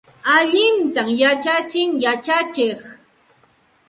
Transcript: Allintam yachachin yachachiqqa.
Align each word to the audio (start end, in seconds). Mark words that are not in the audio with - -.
Allintam 0.35 1.09
yachachin 1.21 1.89
yachachiqqa. 2.03 2.89